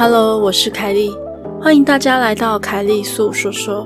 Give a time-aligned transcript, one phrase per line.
[0.00, 1.10] Hello，我是凯莉，
[1.60, 3.84] 欢迎大家来到凯莉诉说说。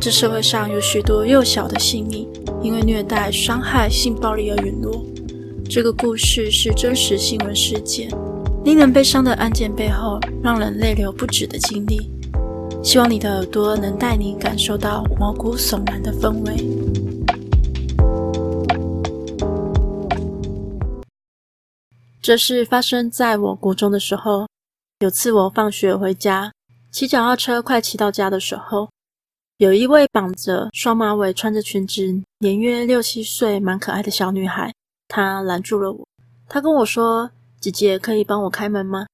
[0.00, 2.26] 这社会上有许多幼小的性命
[2.62, 5.04] 因为虐待、伤害、性暴力而陨落。
[5.68, 8.08] 这个故事是真实新闻事件，
[8.64, 12.10] 令人悲伤的案件背后，让人泪流不止的经历。
[12.82, 16.66] 希望你的耳朵能带你感受到毛骨悚然的氛围。
[22.22, 24.46] 这是发生在我国中的时候。
[25.00, 26.50] 有次我放学回家，
[26.90, 28.88] 骑脚踏车快骑到家的时候，
[29.58, 32.02] 有一位绑着双马尾、穿着裙子、
[32.38, 34.72] 年约六七岁、蛮可爱的小女孩，
[35.06, 36.08] 她拦住了我。
[36.48, 39.04] 她跟我说：“姐姐，可以帮我开门吗？”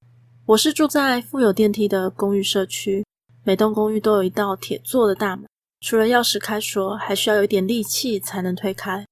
[0.46, 3.04] 我是住在附有电梯的公寓社区，
[3.42, 5.44] 每栋公寓都有一道铁做的大门，
[5.80, 9.04] 除了钥匙开锁，还需要有一点力气才能推开。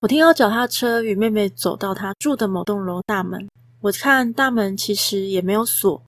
[0.00, 3.48] 我听到脚踏车，与妹妹走到她住的某栋楼大门。
[3.84, 6.02] 我看大门其实也没有锁，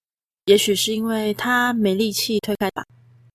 [0.47, 2.83] 也许是因为他没力气推开吧。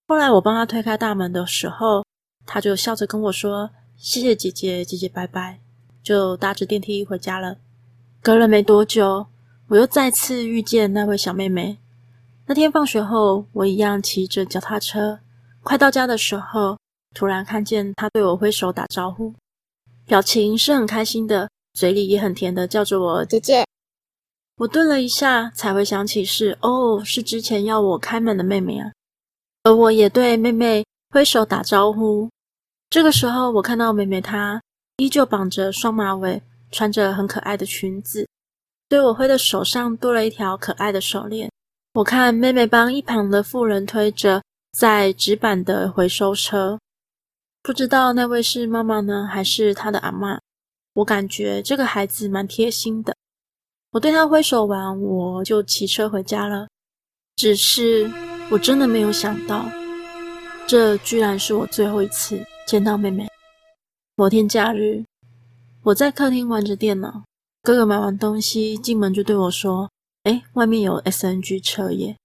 [0.08, 2.04] 后来我帮他推开大门的时候，
[2.48, 5.60] 他就笑着跟我说：“谢谢姐姐，姐姐拜拜。”
[6.02, 7.56] 就搭着电梯回家了。
[8.20, 9.28] 隔了没多久，
[9.68, 11.78] 我又再次遇见那位小妹妹。
[12.48, 15.20] 那天放学后，我一样骑着脚踏车，
[15.62, 16.80] 快到家的时候，
[17.14, 19.36] 突然看见她对我挥手打招呼。
[20.08, 23.64] 表情是很开心的，嘴里也很甜的叫着我姐姐。
[24.58, 28.92] 我顿了一下，才回想起是哦，是之前要我开门的妹妹啊。
[29.64, 32.30] 而我也对妹妹挥手打招呼。
[32.90, 34.62] 这个时候，我看到妹妹她
[34.98, 38.28] 依旧绑着双马尾，穿着很可爱的裙子，
[38.90, 41.50] 对我挥的手上多了一条可爱的手链。
[41.94, 44.42] 我看妹妹帮一旁的妇人推着
[44.74, 46.80] 载纸板的回收车。
[47.64, 50.40] 不知道那位是妈妈呢，还是她的阿嬷？
[50.94, 53.16] 我感觉这个孩子蛮贴心的。
[53.92, 56.66] 我对他挥手完，我就骑车回家了。
[57.36, 58.10] 只是
[58.50, 59.66] 我真的没有想到，
[60.66, 63.28] 这居然是我最后一次见到妹妹。
[64.16, 65.04] 某天假日，
[65.84, 67.24] 我在客厅玩着电脑，
[67.64, 69.90] 哥哥买完东西进门就对我说
[70.24, 72.16] ：“哎，外面有 SNG 车耶。”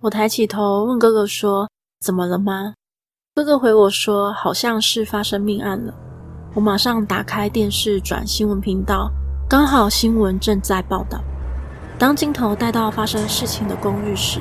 [0.00, 1.68] 我抬起头问哥哥说
[2.00, 2.72] ：“怎么了吗？”
[3.34, 5.94] 哥哥回我说：“好像是发生命案了。”
[6.54, 9.10] 我马上打开电视转新闻频道，
[9.48, 11.18] 刚好新闻正在报道。
[11.98, 14.40] 当镜头带到发生事情的公寓时，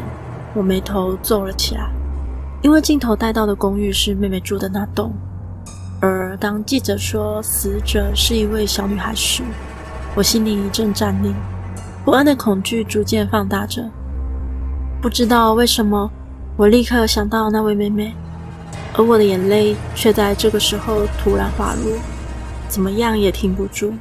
[0.54, 1.90] 我眉头皱了起来，
[2.62, 5.14] 因为镜头带到的公寓是妹妹住的那栋。
[6.02, 9.44] 而当记者说死者是一位小女孩时，
[10.14, 11.34] 我心里一阵战栗，
[12.04, 13.90] 不安的恐惧逐渐放大着。
[15.02, 16.12] 不知道为什么，
[16.58, 18.14] 我立刻想到那位妹妹。
[18.94, 21.98] 而我的眼泪却在这个时候突然滑落，
[22.68, 23.94] 怎么样也停不住。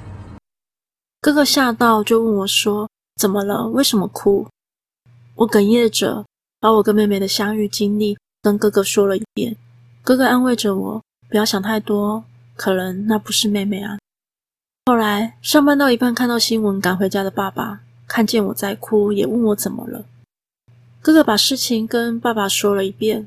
[1.27, 2.89] 哥哥吓到，就问我说
[3.21, 3.67] ：“怎么了？
[3.71, 4.47] 为什么哭？”
[5.35, 6.25] 我哽咽着，
[6.61, 9.57] 把我跟妹妹的相遇经历跟哥哥说了一遍。
[10.05, 12.23] 哥哥安慰着我：“不要想太多，
[12.55, 13.99] 可能那不是妹妹啊。”
[14.87, 20.05] 后来上班到一半，看到新闻赶回家的爸爸看见我在哭，也问我怎么了。
[21.03, 23.27] 哥哥把事情跟爸爸说了一遍。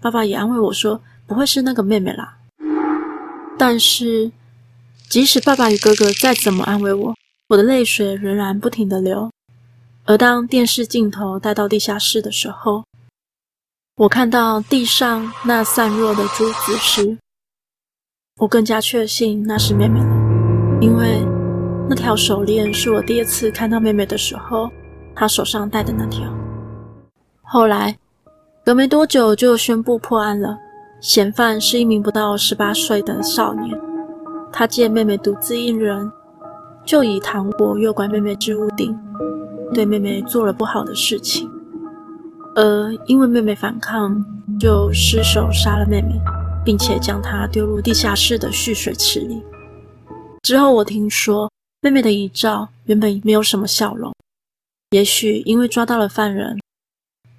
[0.00, 2.38] 爸爸也安慰我说：“不会是那个妹妹啦。”
[3.56, 4.32] 但是，
[5.08, 7.14] 即使爸爸与哥哥再怎么安慰我，
[7.48, 9.30] 我的泪水仍然不停地流。
[10.04, 12.84] 而当电视镜头带到地下室的时候，
[13.96, 17.18] 我看到地上那散落的珠子时，
[18.38, 21.26] 我更加确信那是妹妹了，因为
[21.88, 24.70] 那条手链是我第一次看到妹妹的时候，
[25.14, 26.32] 她手上戴的那条。
[27.42, 27.98] 后来。
[28.64, 30.58] 隔没多久就宣布破案了，
[31.00, 33.74] 嫌犯是一名不到十八岁的少年。
[34.52, 36.12] 他见妹妹独自一人，
[36.88, 38.98] 就以糖果诱拐妹妹至屋顶，
[39.74, 41.46] 对妹妹做了不好的事情。
[42.56, 44.24] 而因为妹妹反抗，
[44.58, 46.18] 就失手杀了妹妹，
[46.64, 49.42] 并且将她丢入地下室的蓄水池里。
[50.42, 54.10] 之后我听说，妹妹的遗照原本没有什么笑容，
[54.92, 56.58] 也许因为抓到了犯人。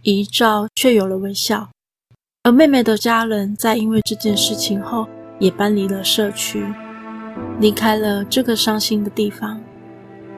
[0.03, 1.67] 遗照却有了微笑，
[2.43, 5.07] 而妹妹的家人在因为这件事情后
[5.39, 6.63] 也搬离了社区，
[7.59, 9.59] 离开了这个伤心的地方。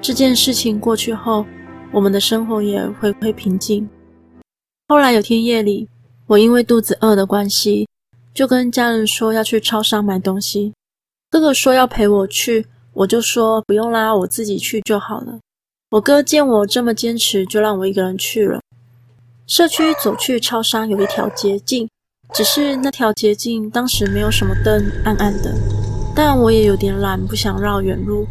[0.02, 1.46] 这件事情过去后，
[1.92, 3.88] 我们的生活也回归平静。
[4.88, 5.88] 后来有天夜里，
[6.28, 7.88] 我因为肚子饿的关系，
[8.34, 10.74] 就跟家人说要去超商买东西。
[11.30, 15.40] 哥哥说要陪我去，我就说不用啦，我自己去就好了。
[15.92, 18.60] 我哥见我这么坚持，就让我一个人去了。
[19.46, 21.88] 社区走去超商有一条捷径，
[22.34, 25.71] 只是那条捷径当时没有什么灯，暗暗的。
[26.14, 28.28] 但我也有点懒，不想绕远路，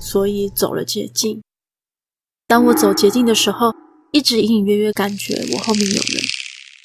[0.00, 1.42] 所以走了捷径。
[2.46, 3.74] 当我走捷径的时候，
[4.12, 6.22] 一直隐隐约约感觉我后面有人，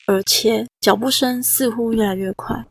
[0.08, 2.66] 而且脚步声似乎越来越快。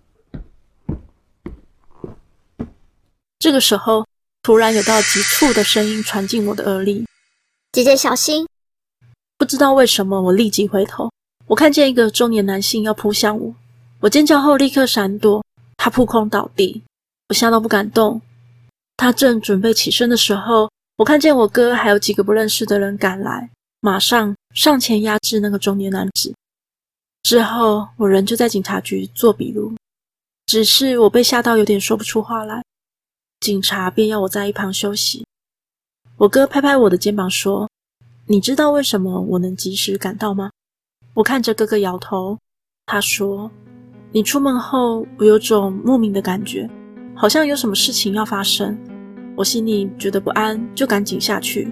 [3.39, 4.05] 这个时候，
[4.43, 7.07] 突然有道急促的声音传进我的耳里
[7.71, 8.47] ：“姐姐，小心！”
[9.39, 11.13] 不知道为什么，我立即回头，
[11.47, 13.55] 我看见一个中年男性要扑向我，
[14.01, 15.45] 我尖叫后立刻闪躲，
[15.77, 16.83] 他扑空倒地，
[17.29, 18.21] 我吓到不敢动。
[18.97, 26.35] 他正准备起身的时候，我看见我哥还有几个不认识的人赶来，马上上前压制那个中年男子。
[27.23, 29.75] 之后，我人就在警察局做笔录，
[30.47, 32.65] 只是我被吓到有点说不出话来。
[33.41, 35.25] 警察便要我在一旁休息。
[36.17, 37.71] 我哥拍拍我的肩膀说
[38.27, 40.51] ：“你知道为什么我能及时赶到吗？”
[41.15, 42.37] 我看着哥哥摇头。
[42.87, 43.49] 他说
[44.11, 46.69] ：“你出门后，我有种莫名的感觉，
[47.19, 48.79] 好像有什么事情要发生。
[49.35, 51.69] 我心里觉得不安，就赶紧下去。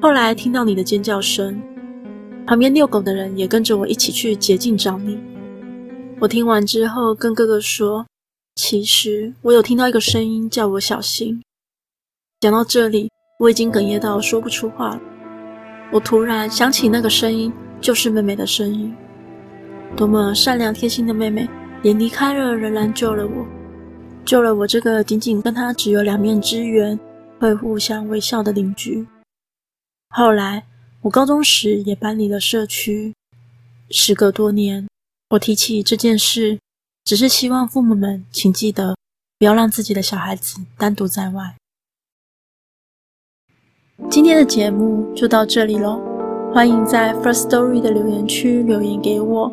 [0.00, 1.62] 后来听到你的尖叫声，
[2.44, 5.20] 旁边遛狗的人也跟着我一起去捷径找你。”
[6.18, 8.04] 我听完之后，跟哥哥说。
[8.56, 11.40] 其实我有听到一个声音叫我小心。
[12.40, 13.08] 讲到这里，
[13.38, 15.00] 我已经哽咽到说不出话了。
[15.90, 17.50] 我突然想起那个声音
[17.80, 18.94] 就是妹妹的声音，
[19.96, 21.48] 多么善良贴心的妹妹，
[21.82, 23.46] 连离开了仍然救了我，
[24.24, 26.98] 救了我这个仅仅跟他只有两面之缘，
[27.38, 29.06] 会互相微笑的邻居。
[30.10, 30.64] 后来
[31.00, 33.14] 我高中时也搬离了社区，
[33.90, 34.86] 时隔多年，
[35.30, 36.58] 我提起这件事。
[37.04, 38.96] 只是希望父母们请记得，
[39.36, 41.56] 不要让自己的小孩子单独在外。
[44.08, 46.00] 今天的节目就到这里喽，
[46.54, 49.52] 欢迎在 First Story 的留言区留言给我，